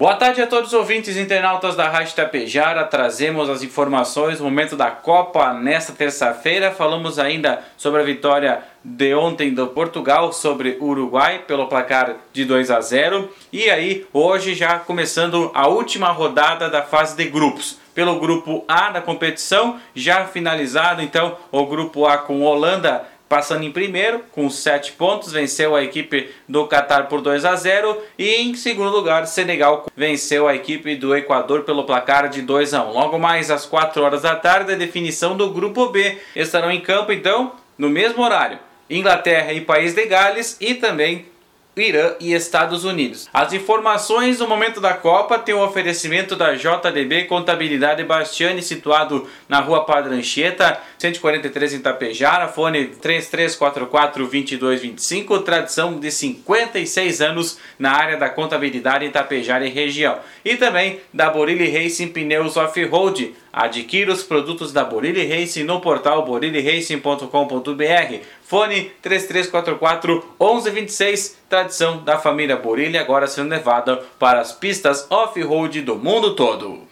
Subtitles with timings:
[0.00, 2.84] Boa tarde a todos os ouvintes e internautas da Rádio Tapejara.
[2.84, 6.70] Trazemos as informações do momento da Copa nesta terça-feira.
[6.70, 12.46] Falamos ainda sobre a vitória de ontem do Portugal sobre o Uruguai pelo placar de
[12.46, 13.28] 2 a 0.
[13.52, 17.76] E aí, hoje já começando a última rodada da fase de grupos.
[17.94, 23.70] Pelo grupo A da competição, já finalizado então o grupo A com Holanda passando em
[23.70, 28.56] primeiro com 7 pontos, venceu a equipe do Qatar por 2 a 0 e em
[28.56, 32.92] segundo lugar, Senegal venceu a equipe do Equador pelo placar de 2 a 1.
[32.92, 37.12] Logo mais às 4 horas da tarde, a definição do grupo B estarão em campo
[37.12, 38.58] então no mesmo horário.
[38.90, 41.26] Inglaterra e País de Gales e também
[41.80, 43.28] Irã e Estados Unidos.
[43.32, 49.58] As informações no momento da Copa têm o oferecimento da JDB Contabilidade Bastiani, situado na
[49.60, 58.28] rua Padre Anchieta, 143 em Itapejara, fone 3344-2225, tradição de 56 anos na área da
[58.28, 60.18] contabilidade em Itapejara e região.
[60.44, 63.34] E também da Borilli Racing Pneus Off-Road.
[63.52, 68.24] Adquira os produtos da Borilli Racing no portal boriliracing.com.br.
[68.42, 71.69] Fone 3344 1126, tradição
[72.04, 76.89] da família Borilli, agora sendo levada para as pistas off-road do mundo todo.